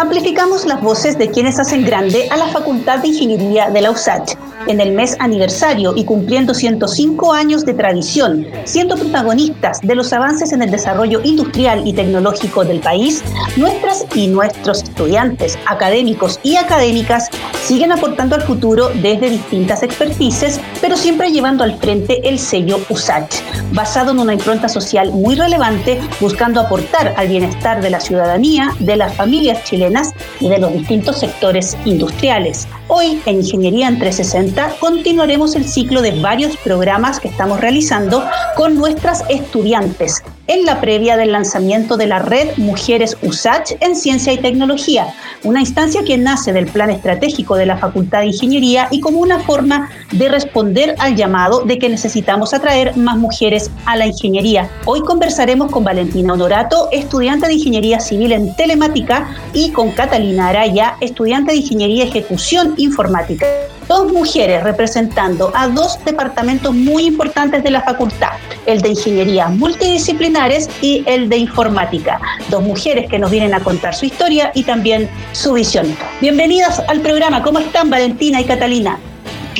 [0.00, 4.49] amplificamos las voces de quienes hacen grande a la Facultad de Ingeniería de la USACH
[4.66, 10.52] en el mes aniversario y cumpliendo 105 años de tradición, siendo protagonistas de los avances
[10.52, 13.22] en el desarrollo industrial y tecnológico del país,
[13.56, 17.28] nuestras y nuestros estudiantes, académicos y académicas
[17.62, 23.42] siguen aportando al futuro desde distintas expertices, pero siempre llevando al frente el sello USACH,
[23.72, 28.96] basado en una impronta social muy relevante, buscando aportar al bienestar de la ciudadanía, de
[28.96, 32.66] las familias chilenas y de los distintos sectores industriales.
[32.88, 34.49] Hoy en Ingeniería en 360
[34.80, 38.24] continuaremos el ciclo de varios programas que estamos realizando
[38.56, 44.32] con nuestras estudiantes en la previa del lanzamiento de la red Mujeres USACH en Ciencia
[44.32, 49.00] y Tecnología, una instancia que nace del plan estratégico de la Facultad de Ingeniería y
[49.00, 54.06] como una forma de responder al llamado de que necesitamos atraer más mujeres a la
[54.06, 54.68] ingeniería.
[54.86, 60.96] Hoy conversaremos con Valentina Honorato, estudiante de Ingeniería Civil en Telemática, y con Catalina Araya,
[61.00, 63.46] estudiante de Ingeniería Ejecución Informática
[63.90, 68.30] dos mujeres representando a dos departamentos muy importantes de la facultad,
[68.66, 72.20] el de ingeniería multidisciplinares y el de informática.
[72.50, 75.96] Dos mujeres que nos vienen a contar su historia y también su visión.
[76.20, 77.42] Bienvenidas al programa.
[77.42, 78.96] ¿Cómo están Valentina y Catalina?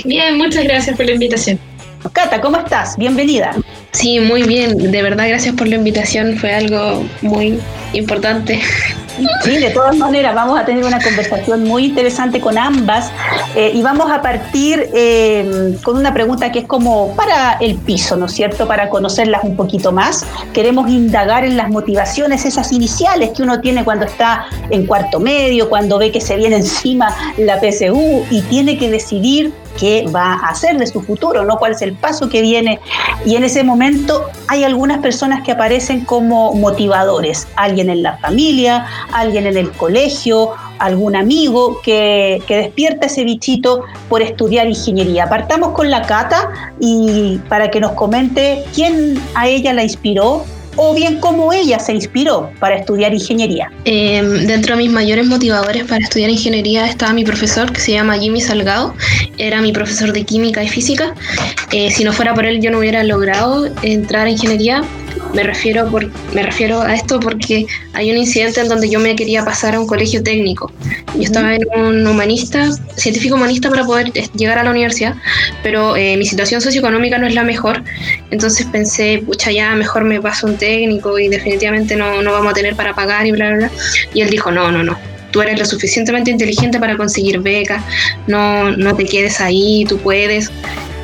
[0.04, 1.58] Bien, muchas gracias por la invitación.
[2.12, 2.96] Cata, ¿cómo estás?
[2.96, 3.56] Bienvenida.
[3.92, 4.90] Sí, muy bien.
[4.90, 6.36] De verdad, gracias por la invitación.
[6.36, 7.58] Fue algo muy
[7.92, 8.60] importante.
[9.44, 13.10] Sí, de todas maneras, vamos a tener una conversación muy interesante con ambas
[13.54, 18.16] eh, y vamos a partir eh, con una pregunta que es como para el piso,
[18.16, 18.66] ¿no es cierto?
[18.66, 20.24] Para conocerlas un poquito más.
[20.54, 25.68] Queremos indagar en las motivaciones, esas iniciales que uno tiene cuando está en cuarto medio,
[25.68, 30.50] cuando ve que se viene encima la PSU y tiene que decidir qué va a
[30.50, 31.56] hacer de su futuro, ¿no?
[31.56, 32.78] ¿Cuál es el paso que viene?
[33.24, 38.86] Y en ese momento hay algunas personas que aparecen como motivadores, alguien en la familia,
[39.12, 45.28] alguien en el colegio, algún amigo que, que despierta ese bichito por estudiar ingeniería.
[45.28, 50.44] Partamos con la Cata y para que nos comente quién a ella la inspiró
[50.82, 53.70] o bien cómo ella se inspiró para estudiar ingeniería.
[53.84, 58.16] Em, dentro de mis mayores motivadores para estudiar ingeniería estaba mi profesor que se llama
[58.16, 58.94] Jimmy Salgado,
[59.36, 61.14] era mi profesor de química y física.
[61.70, 64.82] Eh, si no fuera por él yo no hubiera logrado entrar a ingeniería
[65.34, 69.14] me refiero, por, me refiero a esto porque hay un incidente en donde yo me
[69.14, 70.72] quería pasar a un colegio técnico.
[71.14, 75.14] Yo estaba en un humanista, científico humanista para poder llegar a la universidad,
[75.62, 77.82] pero eh, mi situación socioeconómica no es la mejor.
[78.30, 82.54] Entonces pensé, pucha, ya mejor me paso un técnico y definitivamente no, no vamos a
[82.54, 83.70] tener para pagar y bla, bla, bla.
[84.14, 84.98] Y él dijo, no, no, no.
[85.30, 87.84] Tú eres lo suficientemente inteligente para conseguir becas,
[88.26, 90.50] no, no te quedes ahí, tú puedes.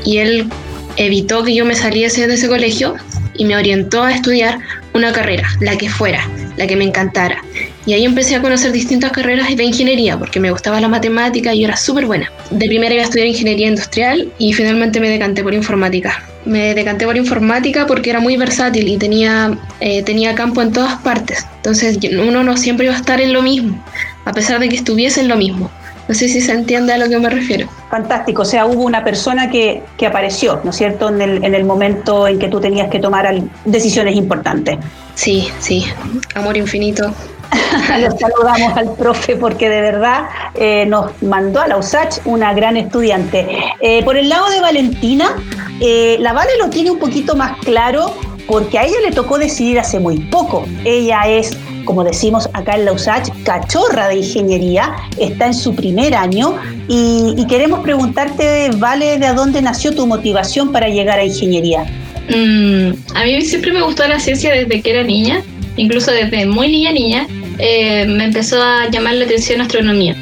[0.05, 0.49] Y él
[0.97, 2.97] evitó que yo me saliese de ese colegio
[3.39, 4.59] y me orientó a estudiar
[4.95, 6.27] una carrera, la que fuera,
[6.57, 7.43] la que me encantara.
[7.85, 11.65] Y ahí empecé a conocer distintas carreras de ingeniería, porque me gustaba la matemática y
[11.65, 12.31] era súper buena.
[12.51, 16.23] De primera iba a estudiar ingeniería industrial y finalmente me decanté por informática.
[16.45, 20.97] Me decanté por informática porque era muy versátil y tenía, eh, tenía campo en todas
[21.03, 21.47] partes.
[21.57, 23.83] Entonces uno no siempre iba a estar en lo mismo,
[24.25, 25.71] a pesar de que estuviese en lo mismo.
[26.09, 27.69] No sé si se entiende a lo que me refiero.
[27.97, 31.55] Fantástico, o sea, hubo una persona que, que apareció, ¿no es cierto?, en el, en
[31.55, 33.27] el momento en que tú tenías que tomar
[33.65, 34.77] decisiones importantes.
[35.15, 35.87] Sí, sí,
[36.35, 37.11] amor infinito.
[37.99, 40.27] Le saludamos al profe porque de verdad
[40.57, 43.65] eh, nos mandó a la USACH una gran estudiante.
[43.81, 45.35] Eh, por el lado de Valentina,
[45.81, 48.15] eh, la Vale lo tiene un poquito más claro
[48.47, 50.67] porque a ella le tocó decidir hace muy poco.
[50.85, 56.15] Ella es como decimos acá en la USACH, cachorra de ingeniería, está en su primer
[56.15, 56.57] año
[56.89, 61.85] y, queremos preguntarte, Vale, ¿de dónde nació tu motivación para llegar a ingeniería?
[62.29, 65.43] Mm, a mí siempre me gustó la ciencia desde que era niña,
[65.77, 67.27] incluso desde muy niña niña,
[67.59, 70.15] eh, me empezó a llamar la atención astronomía.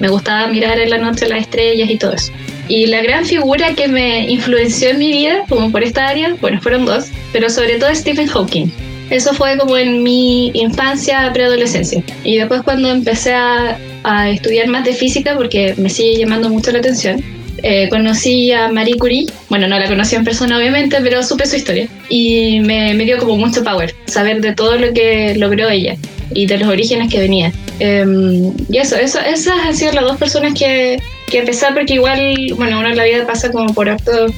[0.00, 2.32] Me gustaba mirar en la noche las estrellas y todo eso.
[2.68, 6.60] Y la gran figura que me influenció en mi vida, como por esta área, bueno,
[6.60, 8.72] fueron dos, pero sobre todo Stephen Hawking.
[9.12, 12.02] Eso fue como en mi infancia, preadolescencia.
[12.24, 13.78] Y después cuando empecé a,
[14.30, 17.22] estudiar más de física, porque me sigue llamando mucho la atención,
[17.62, 21.56] eh, conocí a Marie Curie, bueno, no la conocí en persona obviamente, pero supe su
[21.56, 25.94] historia y me, dio como mucho power, saber de todo lo que logró ella
[26.34, 27.52] y de los orígenes que venía.
[27.78, 31.00] Em, y eso, eso, esas han sido las dos personas que,
[31.30, 34.32] que empezar porque igual, bueno, uno en la vida pasa como por actos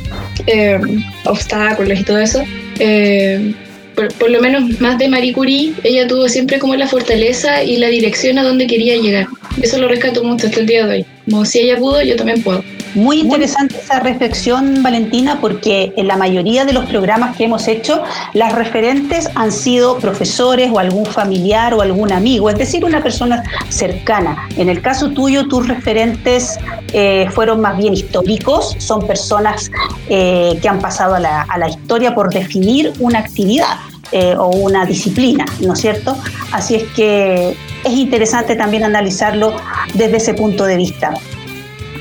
[0.46, 2.42] em, obstáculos y todo eso.
[2.80, 3.54] Eh,
[3.94, 7.88] por, lo menos más de Marie Curie, ella tuvo siempre como la fortaleza y la
[7.88, 9.26] dirección a donde quería llegar.
[9.62, 11.06] Eso lo rescato mucho hasta el día de hoy.
[11.30, 12.62] Como si ella pudo, yo también puedo.
[12.94, 18.02] Muy interesante esa reflexión, Valentina, porque en la mayoría de los programas que hemos hecho,
[18.34, 23.42] las referentes han sido profesores o algún familiar o algún amigo, es decir, una persona
[23.68, 24.48] cercana.
[24.56, 26.56] En el caso tuyo, tus referentes
[26.92, 29.72] eh, fueron más bien históricos, son personas
[30.08, 33.76] eh, que han pasado a la, a la historia por definir una actividad.
[34.12, 36.16] Eh, o una disciplina, ¿no es cierto?
[36.52, 39.56] Así es que es interesante también analizarlo
[39.94, 41.14] desde ese punto de vista.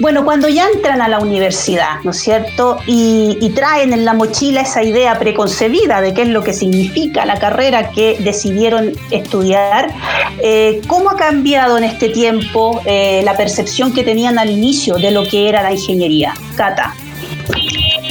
[0.03, 2.77] Bueno, cuando ya entran a la universidad, ¿no es cierto?
[2.85, 7.39] Y, traen en la mochila esa idea preconcebida de qué es lo que significa la
[7.39, 9.93] carrera que decidieron estudiar,
[10.41, 15.11] eh, ¿cómo ha cambiado en este tiempo eh, la percepción que tenían al inicio de
[15.11, 16.33] lo que era la ingeniería?
[16.57, 16.93] Cata.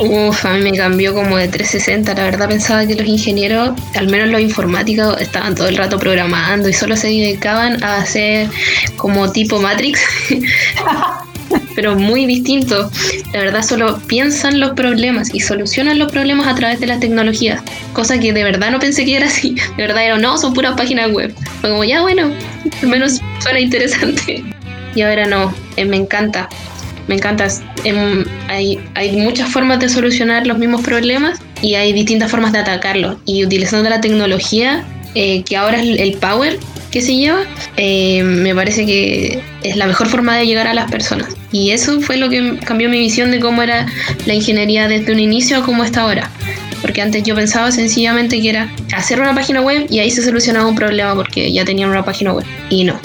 [0.01, 2.15] Uf, a mí me cambió como de 360.
[2.15, 6.71] La verdad pensaba que los ingenieros, al menos los informáticos, estaban todo el rato programando
[6.71, 8.49] y solo se dedicaban a hacer
[8.97, 10.01] como tipo Matrix.
[11.75, 12.91] pero muy distinto.
[13.33, 17.63] La verdad solo piensan los problemas y solucionan los problemas a través de las tecnologías.
[17.93, 19.55] Cosa que de verdad no pensé que era así.
[19.77, 21.35] De verdad era, no, son puras páginas web.
[21.61, 22.31] Fue como, ya bueno,
[22.83, 24.45] al menos suena interesante.
[24.95, 26.49] Y ahora no, eh, me encanta
[27.09, 27.49] me encanta.
[27.85, 32.59] Em, hay, hay muchas formas de solucionar los mismos problemas y hay distintas formas de
[32.59, 33.17] atacarlos.
[33.25, 34.85] Y utilizando la tecnología,
[35.15, 36.59] eh, que ahora es el power
[36.93, 37.41] que se lleva,
[37.77, 41.29] eh, me parece que es la mejor forma de llegar a las personas.
[41.51, 43.87] Y eso fue lo que cambió mi visión de cómo era
[44.27, 46.31] la ingeniería desde un inicio a cómo está ahora.
[46.83, 50.67] Porque antes yo pensaba sencillamente que era hacer una página web y ahí se solucionaba
[50.67, 52.45] un problema porque ya tenían una página web.
[52.69, 53.01] Y no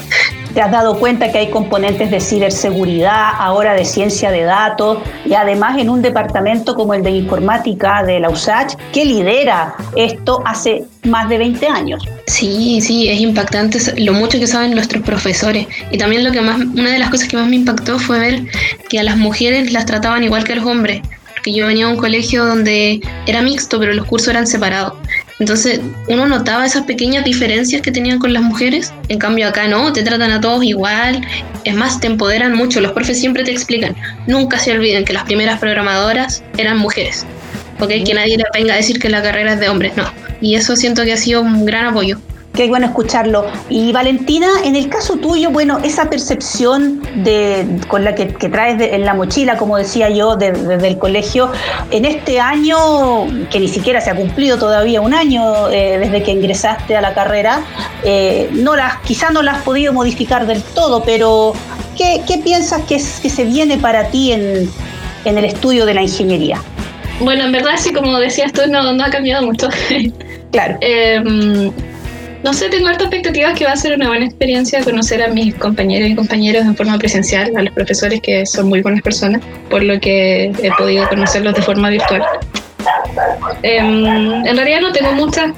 [0.57, 5.36] te has dado cuenta que hay componentes de ciberseguridad, ahora de ciencia de datos y
[5.36, 10.86] además en un departamento como el de informática de la USACH que lidera esto hace
[11.04, 12.04] más de 20 años.
[12.25, 15.68] Sí, sí, es impactante lo mucho que saben nuestros profesores.
[15.92, 18.42] Y también lo que más, una de las cosas que más me impactó fue ver
[18.89, 21.01] que a las mujeres las trataban igual que a los hombres.
[21.36, 24.94] Porque yo venía a un colegio donde era mixto, pero los cursos eran separados.
[25.39, 28.94] Entonces uno notaba esas pequeñas diferencias que tenían con las mujeres.
[29.07, 31.22] En cambio acá no, te tratan a todos igual.
[31.63, 32.81] Es más, te empoderan mucho.
[32.81, 33.95] Los profes siempre te explican.
[34.25, 37.25] Nunca se olviden que las primeras programadoras eran mujeres.
[37.80, 37.89] ¿Ok?
[38.06, 39.95] Que nadie le venga a decir que la carrera es de hombres.
[39.95, 40.12] No.
[40.42, 42.19] Y eso siento que ha sido un gran apoyo.
[42.57, 43.45] Qué bueno escucharlo.
[43.69, 49.06] Y Valentina, en el caso tuyo, bueno, esa percepción de, con la que, traes en
[49.06, 51.51] la mochila, como decía yo, desde el colegio,
[51.92, 56.31] en este año, que ni siquiera se ha cumplido todavía un año eh, desde que
[56.31, 57.62] ingresaste a la carrera,
[58.04, 61.54] eh, no las, quizás no la has podido modificar del todo, pero
[61.95, 64.68] ¿qué, piensas que, que se viene para ti en,
[65.25, 66.59] el estudio de la ingeniería?
[67.19, 69.69] Bueno, en verdad, sí, como decías tú, no, no ha cambiado mucho.
[70.50, 70.77] Claro.
[70.80, 71.71] Em,
[72.44, 75.56] no sé, tengo harta expectativas que va a ser una buena experiencia conocer a mis
[75.56, 79.84] compañeros y compañeros en forma presencial, a los profesores que son muy buenas personas, por
[79.84, 82.24] lo que he podido conocerlos de forma virtual.
[83.63, 85.51] Em, en realidad no tengo muchas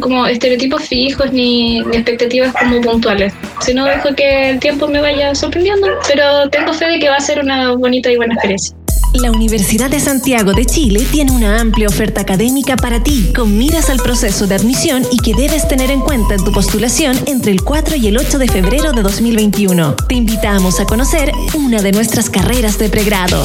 [0.00, 5.34] como estereotipos fijos ni, ni, expectativas como puntuales, sino dejo que el tiempo me vaya
[5.34, 8.76] sorprendiendo, pero tengo fe de que va a ser una bonita y buena experiencia.
[9.20, 13.88] La Universidad de Santiago de Chile tiene una amplia oferta académica para ti, con miras
[13.88, 17.62] al proceso de admisión y que debes tener en cuenta en tu postulación entre el
[17.62, 19.96] 4 y el 8 de febrero de 2021.
[20.08, 23.42] Te invitamos a conocer una de nuestras carreras de pregrado.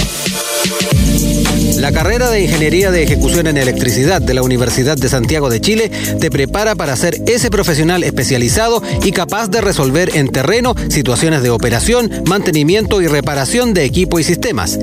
[1.82, 5.90] La carrera de Ingeniería de Ejecución en Electricidad de la Universidad de Santiago de Chile
[6.20, 11.50] te prepara para ser ese profesional especializado y capaz de resolver en terreno situaciones de
[11.50, 14.78] operación, mantenimiento y reparación de equipo y sistemas.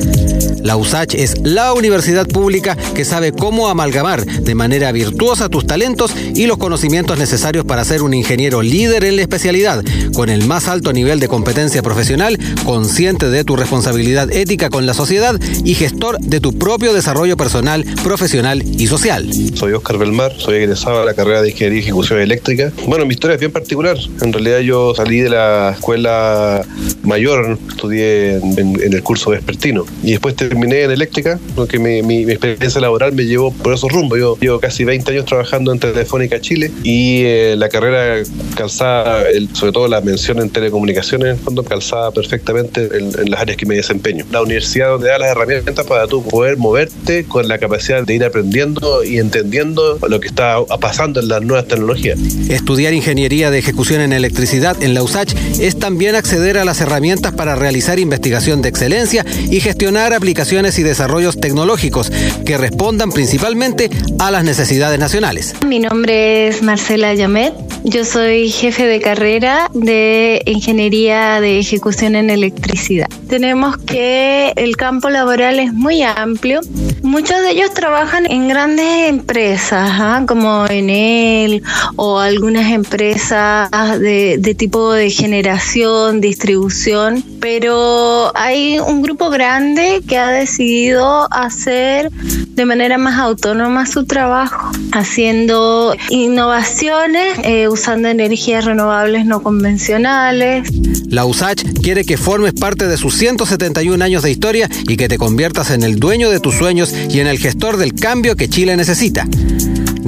[0.61, 6.11] La USACH es la universidad pública que sabe cómo amalgamar de manera virtuosa tus talentos
[6.35, 9.85] y los conocimientos necesarios para ser un ingeniero líder en la especialidad,
[10.15, 14.95] con el más alto nivel de competencia profesional, consciente de tu responsabilidad ética con la
[14.95, 19.29] sociedad y gestor de tu propio desarrollo personal, profesional y social.
[19.55, 22.73] Soy Oscar Belmar, soy egresado de la carrera de Ingeniería y Ejecución Eléctrica.
[22.87, 23.97] Bueno, mi historia es bien particular.
[24.21, 26.63] En realidad yo salí de la escuela
[27.03, 32.81] mayor, estudié en, el curso vespertino y después terminé en eléctrica, porque mi, mi, experiencia
[32.81, 34.19] laboral me llevó por esos rumbos.
[34.19, 38.23] Yo llevo casi 20 años trabajando en Telefónica Chile y eh, la carrera
[38.57, 43.57] calzada, sobre todo la mención en telecomunicaciones, en fondo calzada perfectamente en, en las áreas
[43.57, 44.25] que me desempeño.
[44.31, 48.25] La universidad donde da las herramientas para tú poder moverte con la capacidad de ir
[48.25, 52.19] aprendiendo y entendiendo lo que está pasando en las nuevas tecnologías.
[52.49, 57.33] Estudiar ingeniería de ejecución en electricidad en la USACH es también acceder a las herramientas
[57.33, 62.13] para realizar investigación de excelencia y gestionar aplicaciones y desarrollos tecnológicos
[62.45, 65.55] que respondan principalmente a las necesidades nacionales.
[65.67, 67.55] Mi nombre es Marcela Yamet,
[67.85, 73.09] Yo soy jefe de carrera de Ingeniería de Ejecución en Electricidad.
[73.29, 76.61] Tenemos que el campo laboral es muy amplio.
[77.03, 80.25] Muchos de ellos trabajan en grandes empresas, ¿ah?
[80.27, 81.63] como Enel
[81.97, 83.71] o algunas empresas
[84.01, 92.65] de, tipo de generación, distribución, pero hay un grupo grande que ha decidido hacer de
[92.65, 100.69] manera más autónoma su trabajo, haciendo innovaciones, eh, usando energías renovables no convencionales.
[101.09, 105.19] La USACH quiere que formes parte de sus 171 años de historia y que te
[105.19, 108.77] conviertas en el dueño de tus sueños y en el gestor del cambio que Chile
[108.77, 109.27] necesita.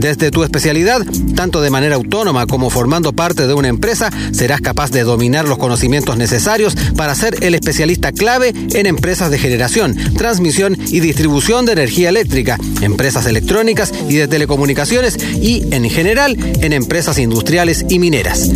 [0.00, 1.02] Desde tu especialidad,
[1.34, 5.58] tanto de manera autónoma como formando parte de una empresa, serás capaz de dominar los
[5.58, 11.72] conocimientos necesarios para ser el especialista clave en empresas de generación, transmisión y distribución de
[11.72, 17.49] energía eléctrica, empresas electrónicas y de telecomunicaciones y, en general, en empresas industriales
[17.88, 18.48] y mineras.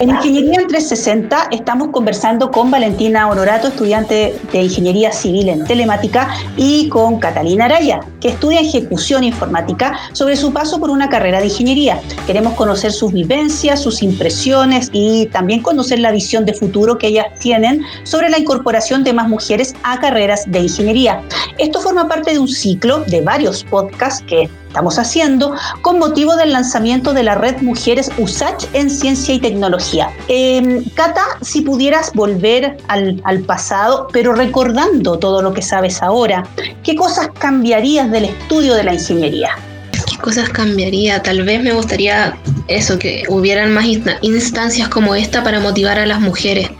[0.00, 6.34] En Ingeniería en 360 estamos conversando con Valentina Honorato, estudiante de Ingeniería Civil en Telemática,
[6.56, 11.48] y con Catalina Araya, que estudia Ejecución Informática, sobre su paso por una carrera de
[11.48, 12.00] ingeniería.
[12.26, 17.26] Queremos conocer sus vivencias, sus impresiones y también conocer la visión de futuro que ellas
[17.38, 21.20] tienen sobre la incorporación de más mujeres a carreras de ingeniería.
[21.58, 26.52] Esto forma parte de un ciclo de varios podcasts que estamos haciendo con motivo del
[26.52, 30.12] lanzamiento de la red Mujeres USACH en Ciencia y Tecnología.
[30.28, 36.44] Em, Cata, si pudieras volver al, al pasado, pero recordando todo lo que sabes ahora,
[36.84, 39.50] ¿qué cosas cambiarías del estudio de la ingeniería?
[40.08, 41.20] ¿Qué cosas cambiaría?
[41.20, 42.36] Tal vez me gustaría
[42.68, 43.86] eso, que hubieran más
[44.22, 46.70] instancias como esta para motivar a las mujeres.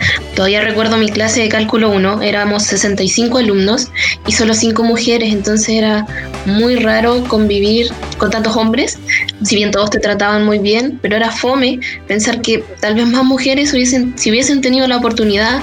[0.40, 3.88] Todavía recuerdo mi clase de cálculo 1, éramos 65 alumnos
[4.26, 6.06] y solo 5 mujeres, entonces era
[6.46, 8.98] muy raro convivir con tantos hombres,
[9.44, 13.22] si bien todos te trataban muy bien, pero era fome pensar que tal vez más
[13.22, 15.60] mujeres hubiesen, si hubiesen tenido la oportunidad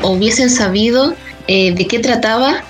[0.00, 1.12] o hubiesen sabido
[1.46, 2.64] eh, de qué trataba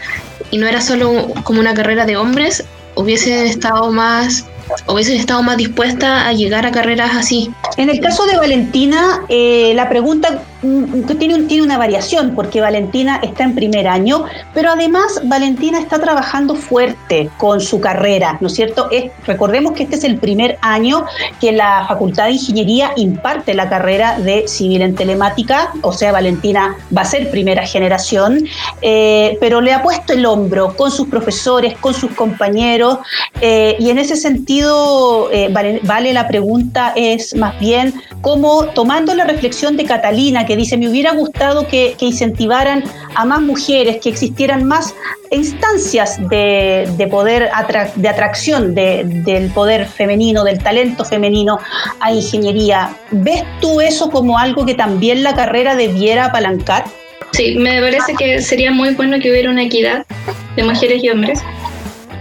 [0.50, 2.65] y no era solo como una carrera de hombres,
[2.97, 4.47] hubiesen estado más
[4.88, 7.50] hubiesen estado más dispuesta a llegar a carreras así.
[7.76, 13.45] En el caso de Valentina, eh, la pregunta tiene, tiene una variación, porque Valentina está
[13.45, 18.89] en primer año, pero además Valentina está trabajando fuerte con su carrera, ¿no es cierto?
[18.91, 21.05] Es, recordemos que este es el primer año
[21.41, 26.77] que la Facultad de Ingeniería imparte la carrera de civil en telemática, o sea, Valentina
[26.97, 28.47] va a ser primera generación,
[28.83, 32.99] eh, pero le ha puesto el hombro con sus profesores, con sus compañeros,
[33.41, 39.25] eh, y en ese sentido, eh, vale, la pregunta es más bien cómo tomando la
[39.25, 42.85] reflexión de Catalina que dice me hubiera gustado que, incentivaran
[43.15, 44.95] a más mujeres, que existieran más
[45.31, 47.50] instancias de, poder
[47.97, 51.59] de atracción del poder femenino, del talento femenino
[52.00, 52.97] a ingeniería.
[53.11, 56.85] ¿Ves tú eso como algo que también la carrera debiera apalancar?
[57.33, 60.07] Sí, me parece que sería muy bueno que hubiera una equidad
[60.55, 61.43] de mujeres y hombres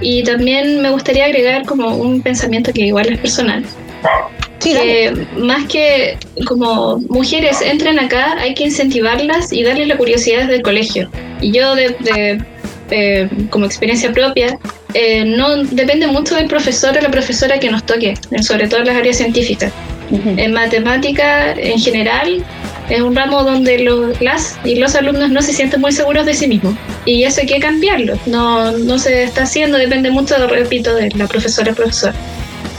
[0.02, 3.64] y también me gustaría agregar como un pensamiento que igual es personal.
[4.60, 10.56] Que más que como mujeres entren acá, hay que incentivarlas y darles la curiosidad desde
[10.56, 11.10] el colegio.
[11.42, 12.42] Y yo de,
[13.50, 14.58] como experiencia propia,
[14.94, 18.88] eh, no depende mucho del profesor o la profesora que nos toque, sobre todo en
[18.88, 19.72] las áreas científicas.
[20.12, 22.46] En matemática en general
[22.90, 26.34] es un ramo donde los, las y los alumnos no se sienten muy seguros de
[26.34, 26.76] sí mismos.
[27.06, 28.18] Y eso hay que cambiarlo.
[28.26, 32.14] No, no se está haciendo, depende mucho, repito, de la profesora profesor.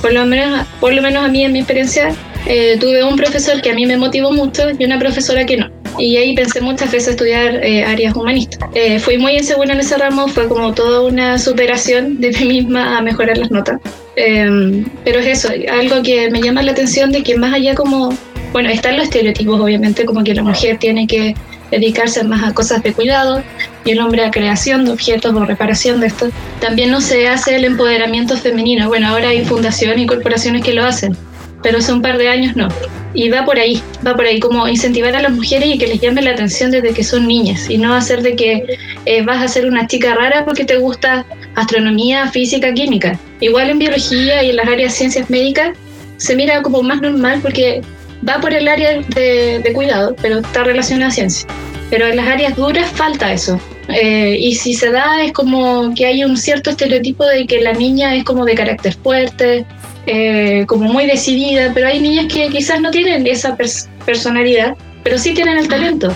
[0.06, 2.14] Por lo menos, por lo menos a mí, en mi experiencia,
[2.46, 5.68] eh, tuve un profesor que a mí me motivó mucho y una profesora que no.
[5.98, 8.70] Y ahí pensé muchas veces estudiar eh, áreas humanistas.
[8.72, 12.96] Eh, fui muy insegura en ese ramo, fue como toda una superación de mí misma
[12.96, 13.80] a mejorar las notas.
[14.14, 18.16] pero es eso, algo que me llama la atención de que más allá como
[18.52, 21.34] bueno, están los estereotipos, obviamente, como que la mujer tiene que
[21.70, 23.42] dedicarse más a cosas de cuidado
[23.84, 26.28] y el hombre a creación de objetos o reparación de esto.
[26.60, 28.88] También no se hace el empoderamiento femenino.
[28.88, 31.16] Bueno, ahora hay fundaciones y corporaciones que lo hacen,
[31.62, 32.68] pero hace un par de años no.
[33.14, 36.00] Y va por ahí, va por ahí, como incentivar a las mujeres y que les
[36.00, 39.48] llame la atención desde que son niñas y no hacer de que eh, vas a
[39.48, 43.18] ser una chica rara porque te gusta astronomía, física, química.
[43.40, 45.70] Igual en biología y en las áreas de ciencias médicas
[46.18, 47.82] se mira como más normal porque
[48.28, 51.46] va por el área de, de cuidado, pero está relacionada a ciencia.
[51.90, 53.60] Pero en las áreas duras falta eso.
[53.88, 57.72] Eh, y si se da es como que hay un cierto estereotipo de que la
[57.72, 59.64] niña es como de carácter fuerte,
[60.06, 63.56] eh, como muy decidida, pero hay niñas que quizás no tienen esa
[64.04, 66.12] personalidad, pero sí tienen el talento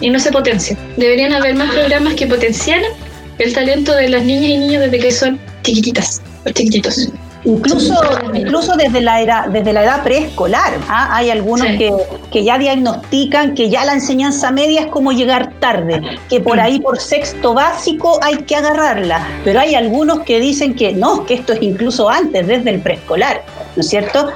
[0.00, 0.76] y no se potencia.
[0.96, 2.92] Deberían haber más programas que potenciaran
[3.38, 7.08] el talento de las niñas y niños desde que son chiquititas, o chiquititos.
[7.44, 7.94] Incluso,
[8.32, 11.14] incluso desde la edad, desde la edad preescolar, ¿ah?
[11.14, 11.92] hay algunos que,
[12.30, 16.80] que, ya diagnostican que ya la enseñanza media es como llegar tarde, que por ahí
[16.80, 21.52] por sexto básico hay que agarrarla, pero hay algunos que dicen que no, que esto
[21.52, 23.42] es incluso antes, desde el preescolar,
[23.76, 24.30] ¿no es cierto?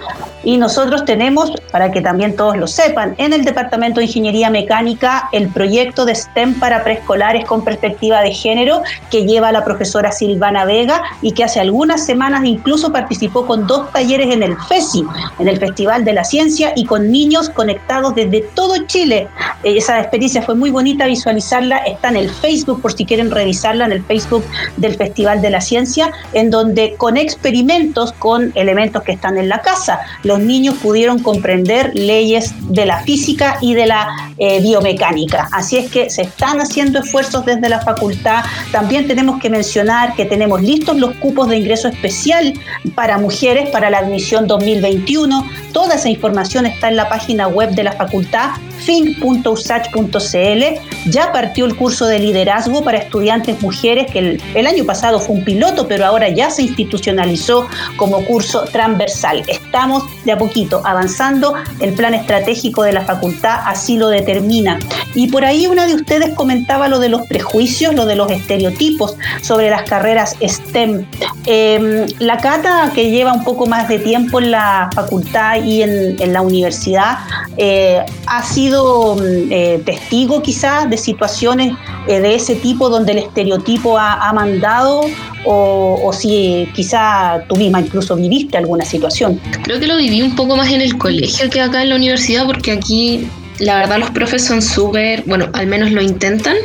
[0.48, 5.28] Y nosotros tenemos, para que también todos lo sepan, en el Departamento de Ingeniería Mecánica
[5.32, 10.64] el proyecto de STEM para preescolares con perspectiva de género que lleva la profesora Silvana
[10.64, 15.04] Vega y que hace algunas semanas incluso participó con dos talleres en el FESI,
[15.38, 19.28] en el Festival de la Ciencia, y con niños conectados desde todo Chile.
[19.64, 23.84] Eh, esa experiencia fue muy bonita visualizarla, está en el Facebook por si quieren revisarla,
[23.84, 24.46] en el Facebook
[24.78, 29.60] del Festival de la Ciencia, en donde con experimentos, con elementos que están en la
[29.60, 35.48] casa, los niños pudieron comprender leyes de la física y de la eh, biomecánica.
[35.52, 38.44] Así es que se están haciendo esfuerzos desde la facultad.
[38.72, 42.54] También tenemos que mencionar que tenemos listos los cupos de ingreso especial
[42.94, 45.48] para mujeres para la admisión 2021.
[45.72, 50.64] Toda esa información está en la página web de la facultad fin.usach.cl.
[51.10, 55.44] Ya partió el curso de liderazgo para estudiantes mujeres, que el, año pasado fue un
[55.44, 57.66] piloto, pero ahora ya se institucionalizó
[57.96, 59.42] como curso transversal.
[59.48, 64.78] Estamos de a poquito avanzando, el plan estratégico de la facultad así lo determina.
[65.14, 69.16] Y por ahí una de ustedes comentaba lo de los prejuicios, lo de los estereotipos
[69.42, 71.06] sobre las carreras STEM.
[71.46, 76.20] Eh, la Cata, que lleva un poco más de tiempo en la facultad y en,
[76.20, 77.18] en la universidad,
[77.56, 81.72] eh, ha sido mm, eh, testigo quizás de situaciones
[82.06, 85.02] eh, de ese tipo donde el estereotipo ha, mandado
[85.44, 89.40] o, si quizá tú misma incluso viviste alguna situación.
[89.62, 92.46] Creo que lo viví un poco más en el colegio que acá en la universidad
[92.46, 96.56] porque aquí la verdad los profes son súper, bueno, al menos lo intentan,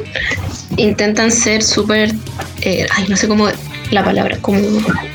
[0.78, 2.12] intentan ser súper,
[2.62, 3.48] eh, no sé cómo
[3.92, 4.60] la palabra, como...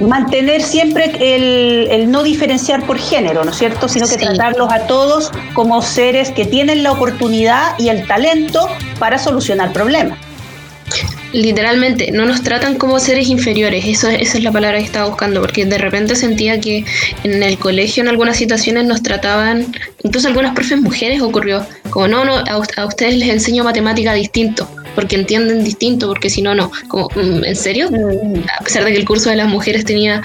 [0.01, 3.89] Mantener siempre el, el, no diferenciar por género, ¿no es cierto?
[3.89, 4.21] Sino que sí.
[4.21, 10.19] tratarlos a todos como seres que tienen la oportunidad y el talento para solucionar problemas.
[11.33, 15.43] Literalmente, no nos tratan como seres inferiores, eso, esa es la palabra que estaba buscando,
[15.43, 16.85] porque de repente sentía que
[17.23, 19.67] en el colegio en algunas situaciones nos trataban,
[20.03, 24.67] incluso algunas profes mujeres ocurrió, como no, no, a, a ustedes les enseño matemática distinto,
[24.95, 26.73] porque entienden distinto, porque si no, no.
[26.89, 27.91] Como, ¿En serio?
[28.59, 30.23] A pesar de que el curso de las mujeres tenía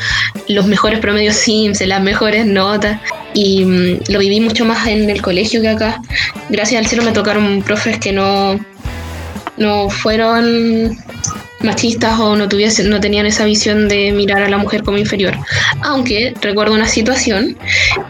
[0.48, 3.00] los mejores promedios SIMS, las mejores notas,
[3.34, 6.02] y um, lo viví mucho más en el colegio que acá.
[6.50, 8.58] Gracias al cielo me tocaron profes que no,
[9.58, 10.98] no fueron
[11.62, 15.34] machistas o no tuviesen, no tenían esa visión de mirar a la mujer como inferior.
[15.82, 17.58] Aunque recuerdo una situación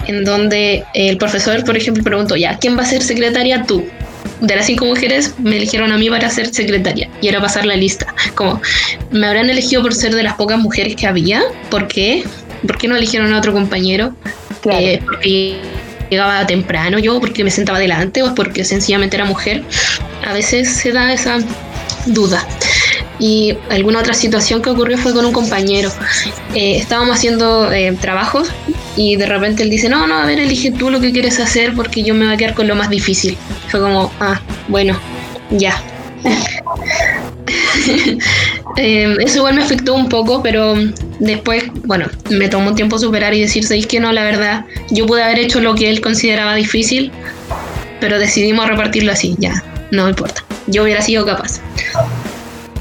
[0.07, 3.85] en donde el profesor, por ejemplo, preguntó, ya, ¿quién va a ser secretaria tú?
[4.41, 7.75] de las cinco mujeres me eligieron a mí para ser secretaria y era pasar la
[7.75, 8.13] lista.
[8.35, 8.61] Como,
[9.11, 11.41] me habrán elegido por ser de las pocas mujeres que había.
[11.69, 12.23] ¿Por qué?
[12.65, 14.15] ¿Por qué no eligieron a otro compañero?
[14.61, 14.79] Claro.
[14.79, 15.59] Eh, porque
[16.09, 19.63] llegaba temprano yo, porque me sentaba delante o porque sencillamente era mujer.
[20.25, 21.39] A veces se da esa
[22.07, 22.45] duda.
[23.19, 25.89] Y alguna otra situación que ocurrió fue con un compañero.
[26.55, 28.49] Eh, estábamos haciendo eh, trabajos
[28.95, 31.73] y de repente él dice, no, no, a ver, elige tú lo que quieres hacer
[31.73, 33.37] porque yo me voy a quedar con lo más difícil.
[33.69, 34.99] Fue como, ah, bueno,
[35.51, 35.81] ya.
[38.77, 40.75] eh, eso igual me afectó un poco, pero
[41.19, 44.11] después, bueno, me tomó un tiempo superar y decir, ¿sabéis que no?
[44.11, 47.11] La verdad, yo pude haber hecho lo que él consideraba difícil,
[47.99, 50.43] pero decidimos repartirlo así, ya, no importa.
[50.67, 51.61] Yo hubiera sido capaz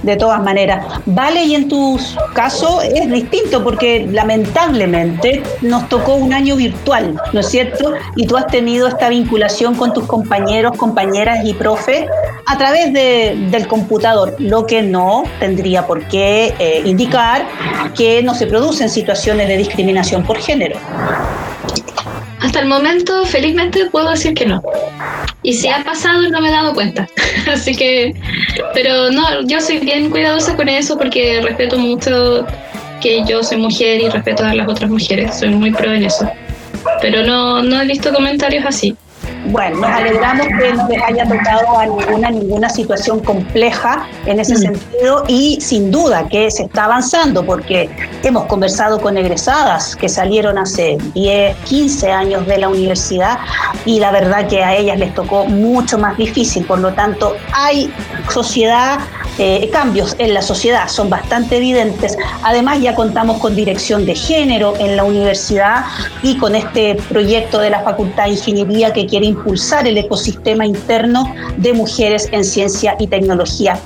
[0.03, 0.85] de todas maneras.
[1.07, 1.98] Vale, y en tu
[2.35, 7.92] caso es distinto porque lamentablemente nos tocó un año virtual, ¿no es cierto?
[8.16, 12.07] Y tú has tenido esta vinculación con tus compañeros, compañeras y profes
[12.46, 17.46] a través de, del computador, lo que no tendría por qué eh, indicar
[17.94, 20.79] que no se producen situaciones de discriminación por género.
[22.43, 24.61] Hasta el momento, felizmente, puedo decir que no.
[25.45, 27.09] Y si ha pasado, no me he dado cuenta.
[27.53, 28.15] Así que,
[28.75, 32.45] pero no, yo soy bien cuidadosa con eso porque respeto mucho
[33.01, 35.39] que yo soy mujer y respeto a las otras mujeres.
[35.39, 36.29] Soy muy pro en eso.
[37.01, 38.97] Pero no, no he visto comentarios así.
[39.53, 44.55] Bueno, nos alegramos que no les haya tocado a ninguna, ninguna situación compleja en ese
[44.55, 44.59] mm.
[44.59, 47.91] sentido y sin duda que se está avanzando porque
[48.23, 53.41] hemos conversado con egresadas que salieron hace 10, 15 años de la universidad
[53.85, 56.65] y la verdad que a ellas les tocó mucho más difícil.
[56.65, 57.93] Por lo tanto, hay
[58.31, 59.01] sociedad,
[59.38, 62.16] eh, cambios en la sociedad, son bastante evidentes.
[62.42, 65.85] Además, ya contamos con dirección de género en la universidad
[66.23, 71.35] y con este proyecto de la Facultad de Ingeniería que quiere impulsar el ecosistema interno
[71.57, 73.79] de mujeres en ciencia y tecnología.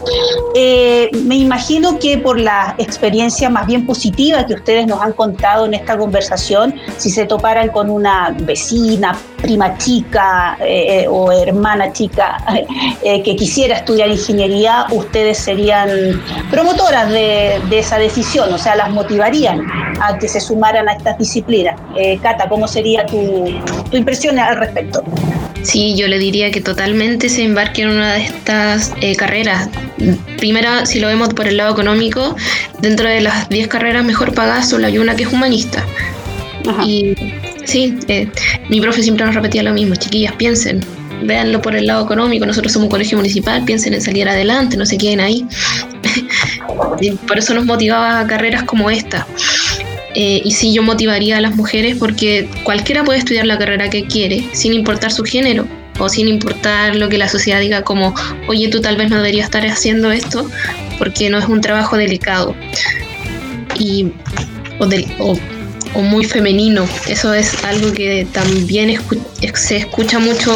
[0.54, 5.66] Eh, me imagino que por la experiencia más bien positiva que ustedes nos han contado
[5.66, 12.38] en esta conversación, si se toparan con una vecina, prima chica eh, o hermana chica
[13.03, 15.88] eh, que quisiera estudiar ingeniería, ustedes serían
[16.51, 19.61] promotoras de, esa decisión, o sea, las motivarían
[20.01, 21.79] a que se sumaran a estas disciplinas.
[22.22, 23.46] Cata, ¿cómo sería tu,
[23.90, 25.03] tu impresión al respecto?
[25.66, 29.68] Sí, yo le diría que totalmente se embarque en una de estas eh, carreras.
[30.37, 32.37] Primera, si lo vemos por el lado económico,
[32.79, 35.85] dentro de las 10 carreras mejor pagadas solo hay una que es humanista.
[36.87, 37.14] Y
[37.66, 38.29] sí, eh,
[38.68, 40.81] mi profe siempre nos repetía lo mismo, chiquillas, piensen,
[41.22, 44.87] véanlo por el lado económico, nosotros somos un colegio municipal, piensen en salir adelante, no
[44.87, 45.46] se queden ahí.
[47.26, 49.26] por eso nos motivaba a carreras como esta.
[50.14, 54.07] Eh, y sí, yo motivaría a las mujeres porque cualquiera puede estudiar la carrera que
[54.07, 55.66] quiere, sin importar su género
[55.98, 58.14] o sin importar lo que la sociedad diga como,
[58.48, 60.48] oye, tú tal vez no deberías estar haciendo esto
[60.98, 62.55] porque no es un trabajo delicado
[63.79, 64.07] y,
[64.79, 64.87] o,
[65.18, 65.38] o,
[66.02, 66.87] muy femenino.
[67.09, 68.98] Eso es algo que también
[69.54, 70.54] se escucha mucho,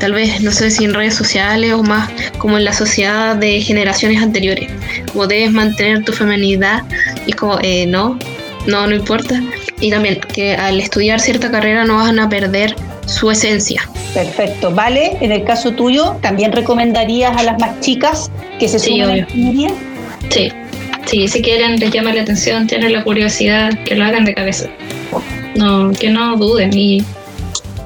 [0.00, 3.60] tal vez, no sé si en redes sociales o más como en la sociedad de
[3.60, 4.70] generaciones anteriores,
[5.12, 6.82] como debes mantener tu femenidad
[7.26, 8.18] y como, eh, no,
[8.66, 9.40] no, no importa.
[9.80, 12.74] Y también que al estudiar cierta carrera no van a perder
[13.06, 13.82] su esencia.
[14.14, 15.16] Perfecto, vale.
[15.20, 19.18] En el caso tuyo, ¿también recomendarías a las más chicas que se sumen a la
[19.18, 19.70] ingeniería?
[20.30, 20.52] Sí,
[21.06, 24.68] sí, si quieren, les llama la atención, tienen la curiosidad, que lo hagan de cabeza.
[25.56, 26.76] No, que no duden.
[26.76, 27.04] Y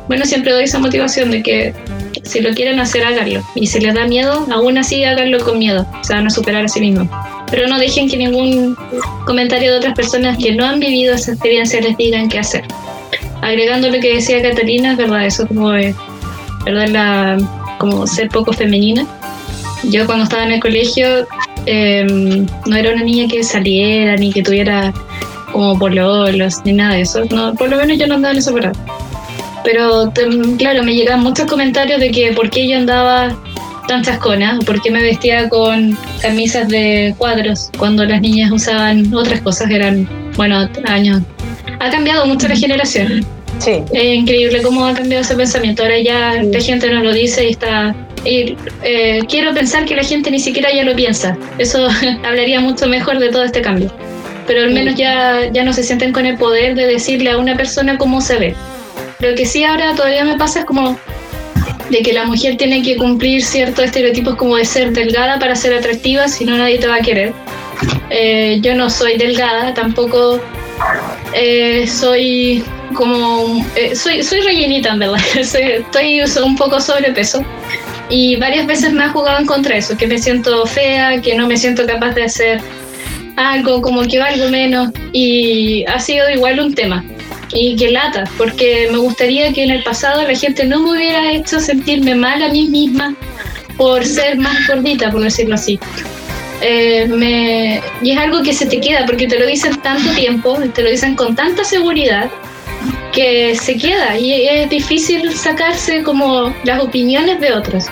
[0.07, 1.75] bueno, siempre doy esa motivación de que
[2.23, 3.43] si lo quieren hacer, háganlo.
[3.55, 5.87] Y si les da miedo, aún así háganlo con miedo.
[6.03, 7.09] Se van a superar a sí mismos
[7.51, 8.77] pero no dejen que ningún
[9.25, 12.65] comentario de otras personas que no han vivido esa experiencia les digan qué hacer.
[13.41, 16.89] Agregando lo que decía Catalina, es verdad, eso como, ¿verdad?
[16.89, 17.39] La,
[17.79, 19.07] como ser poco femenina.
[19.85, 21.27] Yo cuando estaba en el colegio
[21.69, 24.93] em, no era una niña que saliera ni que tuviera
[25.53, 27.25] como pololos ni nada de eso.
[27.31, 28.73] No, por lo menos yo no andaba en eso por
[29.65, 30.13] Pero
[30.59, 33.37] claro, me llegaban muchos comentarios de que por qué yo andaba
[33.89, 39.71] tan chascona, porque me vestía con camisas de cuadros cuando las niñas usaban otras cosas,
[39.71, 41.23] eran, bueno, años.
[41.81, 43.25] Ha cambiado mucho la generación.
[43.59, 43.83] Sí.
[43.93, 45.83] Es increíble cómo ha cambiado ese pensamiento.
[45.83, 47.95] Ahora ya la gente nos lo dice y está...
[48.25, 51.37] Y, eh, quiero pensar que la gente ni siquiera ya lo piensa.
[51.59, 51.89] Eso
[52.25, 53.93] hablaría mucho mejor de todo este cambio.
[54.47, 57.57] Pero al menos ya, ya no se sienten con el poder de decirle a una
[57.57, 58.55] persona cómo se ve.
[59.21, 60.99] Lo que sí ahora todavía me pasa es como
[61.91, 65.75] de que la mujer tiene que cumplir ciertos estereotipos como de ser delgada para ser
[65.75, 67.33] atractiva, si no nadie te va a querer.
[68.11, 70.41] Eh, yo no soy delgada, tampoco
[71.35, 73.65] eh, soy como...
[73.77, 75.21] Eh, soy, soy rellenita, en verdad.
[75.37, 77.45] Estoy un poco sobrepeso.
[78.11, 81.47] Y varias veces me ha jugado en contra eso, que me siento fea, que no
[81.47, 82.61] me siento capaz de hacer
[83.37, 84.91] algo, como que valgo menos.
[85.13, 87.05] Y ha sido igual un tema
[87.53, 91.33] y que lata, porque me gustaría que en el pasado la gente no me hubiera
[91.33, 93.15] hecho sentirme mal a mí misma
[93.77, 95.79] por ser más gordita, por decirlo así.
[96.61, 100.59] Eh, me, y es algo que se te queda porque te lo dicen tanto tiempo,
[100.75, 102.29] te lo dicen con tanta seguridad
[103.13, 107.87] que se queda y es difícil sacarse como las opiniones de otros.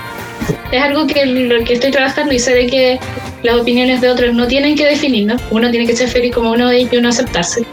[0.73, 2.99] Es algo que lo que estoy trabajando y sé que
[3.43, 6.71] las opiniones de otros no tienen que definirnos, uno tiene que ser feliz como uno
[6.71, 7.65] es y uno aceptarse.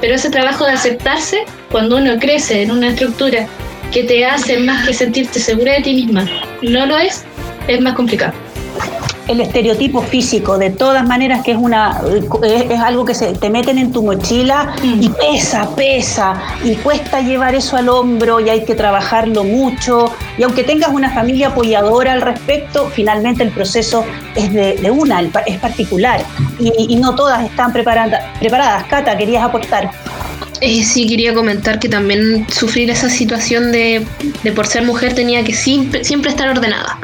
[0.00, 3.46] Pero ese trabajo de aceptarse, cuando uno crece en una estructura
[3.92, 6.28] que te hace más que sentirte segura de ti misma,
[6.62, 7.24] no lo es,
[7.68, 8.32] es más complicado
[9.30, 12.00] el estereotipo físico, de todas maneras que es una
[12.42, 15.14] es, algo que se te meten en tu mochila y mm.
[15.14, 20.12] pesa, pesa, y cuesta llevar eso al hombro y hay que trabajarlo mucho.
[20.36, 25.58] Y aunque tengas una familia apoyadora al respecto, finalmente el proceso es de, una, es
[25.58, 26.22] particular.
[26.58, 28.22] Y, no todas están preparadas.
[28.38, 28.84] preparadas.
[28.84, 29.90] Cata, querías aportar.
[30.60, 34.04] Eh, sí, quería comentar que también sufrir esa situación de,
[34.54, 36.98] por ser mujer tenía que siempre, siempre estar ordenada.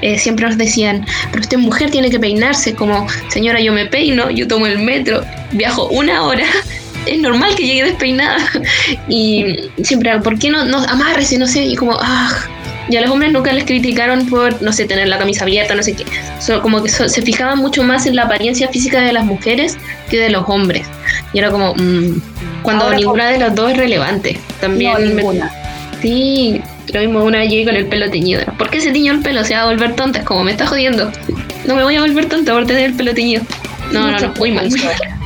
[0.00, 4.30] Eh, siempre nos decían, pero usted mujer tiene que peinarse, como señora yo me peino,
[4.30, 6.46] yo tomo el metro, viajo una hora,
[7.06, 8.38] es normal que llegue despeinada.
[9.08, 12.34] y siempre, ¿por qué no, no y No sé, y como, ah,
[12.88, 15.82] Y a los hombres nunca les criticaron por, no sé, tener la camisa abierta, no
[15.82, 16.06] sé qué.
[16.62, 19.76] como que se fijaban mucho más en la apariencia física de las mujeres
[20.08, 20.86] que de los hombres.
[21.34, 22.33] Y era como, mm,
[22.64, 24.40] cuando ninguna de los dos es relevante.
[24.60, 25.16] También.
[25.16, 25.50] ninguna.
[26.00, 26.60] sí,
[26.92, 28.42] lo mismo una llegué con el pelo teñido.
[28.58, 29.44] ¿Por qué se tiñó el pelo?
[29.44, 30.20] Se va a volver tonta.
[30.20, 31.12] Es como, me está jodiendo.
[31.66, 33.42] No me voy a volver tonta por tener el pelo teñido.
[33.92, 34.68] No, no, no, muy mal.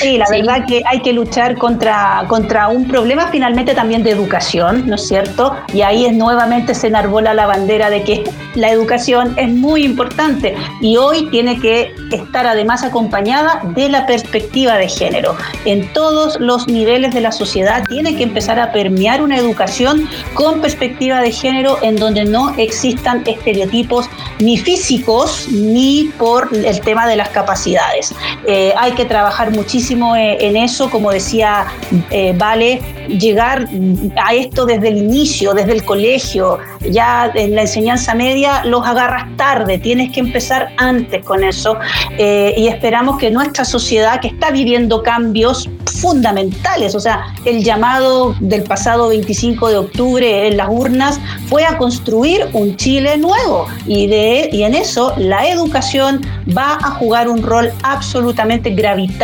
[0.00, 4.86] Sí, la verdad que hay que luchar contra, contra un problema finalmente también de educación,
[4.86, 5.54] ¿no es cierto?
[5.72, 8.24] Y ahí es nuevamente se enarbola la bandera de que
[8.54, 14.76] la educación es muy importante y hoy tiene que estar además acompañada de la perspectiva
[14.76, 15.36] de género.
[15.64, 20.60] En todos los niveles de la sociedad tiene que empezar a permear una educación con
[20.60, 24.08] perspectiva de género en donde no existan estereotipos
[24.40, 28.14] ni físicos ni por el tema de las capacidades.
[28.46, 31.66] Eh, hay que trabajar trabajar muchísimo eh, en eso, como decía
[32.10, 33.68] eh, Vale, llegar
[34.22, 36.58] a esto desde el inicio, desde el colegio,
[36.90, 41.76] ya en la enseñanza media los agarras tarde, tienes que empezar antes con eso
[42.16, 45.68] eh, y esperamos que nuestra sociedad que está viviendo cambios
[46.00, 51.76] fundamentales, o sea, el llamado del pasado 25 de octubre en las urnas fue a
[51.76, 56.20] construir un Chile nuevo y, de, y en eso la educación
[56.56, 59.17] va a jugar un rol absolutamente gravitante,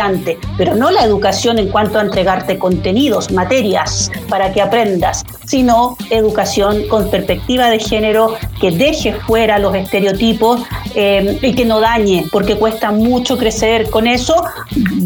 [0.57, 6.87] pero no la educación en cuanto a entregarte contenidos, materias para que aprendas, sino educación
[6.87, 10.61] con perspectiva de género que deje fuera los estereotipos
[10.95, 14.43] eh, y que no dañe, porque cuesta mucho crecer con eso.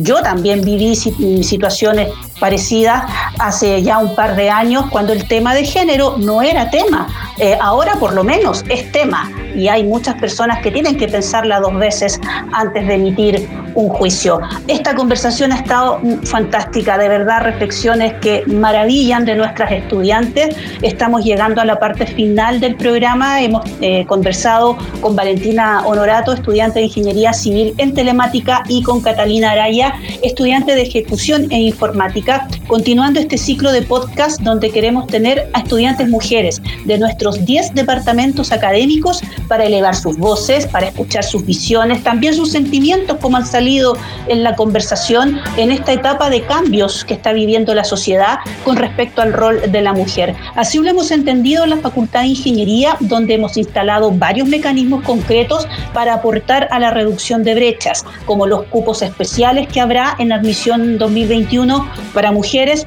[0.01, 3.03] Yo también viví situaciones parecidas
[3.37, 7.07] hace ya un par de años cuando el tema de género no era tema.
[7.37, 11.59] Eh, ahora por lo menos es tema y hay muchas personas que tienen que pensarla
[11.59, 12.19] dos veces
[12.53, 14.39] antes de emitir un juicio.
[14.67, 20.55] Esta conversación ha estado fantástica, de verdad, reflexiones que maravillan de nuestras estudiantes.
[20.81, 23.41] Estamos llegando a la parte final del programa.
[23.41, 29.51] Hemos eh, conversado con Valentina Honorato, estudiante de Ingeniería Civil en Telemática, y con Catalina
[29.51, 35.59] Araya, estudiante de Ejecución e Informática, continuando este ciclo de podcast donde queremos tener a
[35.59, 42.03] estudiantes mujeres de nuestros 10 departamentos académicos para elevar sus voces, para escuchar sus visiones,
[42.03, 47.15] también sus sentimientos, como han salido en la conversación, en esta etapa de cambios que
[47.15, 50.35] está viviendo la sociedad con respecto al rol de la mujer.
[50.55, 55.67] Así lo hemos entendido en la Facultad de Ingeniería, donde hemos instalado varios mecanismos concretos
[55.93, 60.97] para aportar a la reducción de brechas, como los cupos especiales que habrá en admisión
[60.97, 62.85] 2021 para mujeres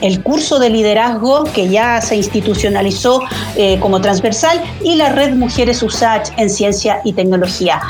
[0.00, 3.22] el curso de liderazgo que ya se institucionalizó
[3.56, 7.80] eh, como transversal y la red Mujeres USACH en Ciencia y Tecnología.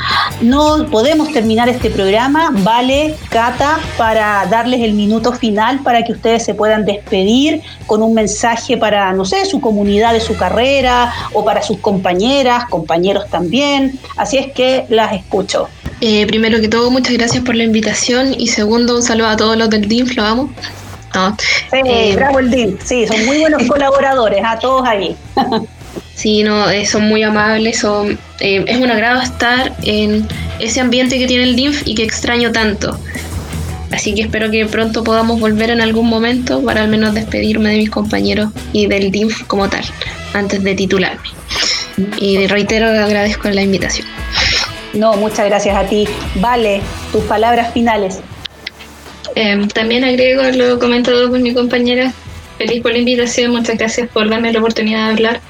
[0.41, 6.43] No podemos terminar este programa, vale, Cata, para darles el minuto final para que ustedes
[6.43, 11.43] se puedan despedir con un mensaje para, no sé, su comunidad de su carrera o
[11.43, 13.99] para sus compañeras, compañeros también.
[14.15, 15.67] Así es que las escucho.
[16.01, 19.57] Eh, primero que todo, muchas gracias por la invitación y segundo, un saludo a todos
[19.57, 20.49] los del DINF, lo amo.
[21.71, 22.77] Sí, eh, bravo el DIN.
[22.83, 25.15] Sí, son muy buenos colaboradores, a todos ahí.
[26.15, 30.27] sí, no, eh, son muy amables, son, eh, es un agrado estar en
[30.59, 32.99] ese ambiente que tiene el DINF y que extraño tanto.
[33.91, 37.77] Así que espero que pronto podamos volver en algún momento para al menos despedirme de
[37.77, 39.83] mis compañeros y del DINF como tal,
[40.33, 41.29] antes de titularme.
[42.17, 44.07] Y reitero, agradezco la invitación.
[44.93, 46.07] No, muchas gracias a ti.
[46.35, 48.21] Vale, tus palabras finales.
[49.35, 52.13] Em, también agrego lo comentado con mi compañera.
[52.57, 55.41] Feliz por la invitación, muchas gracias por darme la oportunidad de hablar.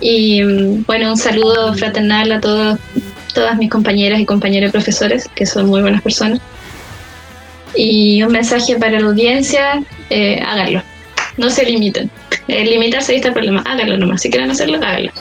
[0.00, 2.78] Y mm, bueno, un saludo fraternal a todos,
[3.34, 6.40] todas mis compañeras y compañeros profesores, que son muy buenas personas.
[7.74, 10.82] Y un mensaje para la audiencia, eh, háganlo.
[11.36, 12.10] No se limiten.
[12.48, 13.62] Eh, limitarse ahí está el problema.
[13.64, 14.22] Háganlo nomás.
[14.22, 15.12] Si quieren hacerlo, háganlo.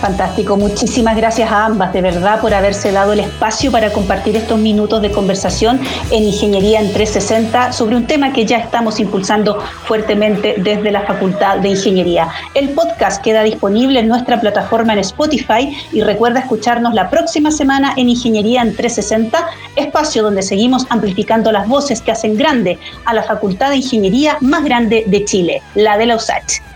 [0.00, 4.58] Fantástico, muchísimas gracias a ambas, de verdad, por haberse dado el espacio para compartir estos
[4.58, 5.80] minutos de conversación
[6.12, 11.58] en Ingeniería en 360 sobre un tema que ya estamos impulsando fuertemente desde la Facultad
[11.58, 12.28] de Ingeniería.
[12.54, 17.94] El podcast queda disponible en nuestra plataforma en Spotify y recuerda escucharnos la próxima semana
[17.96, 23.24] en Ingeniería en 360, espacio donde seguimos amplificando las voces que hacen grande a la
[23.24, 26.67] Facultad de Ingeniería más grande de Chile, la de la USACH.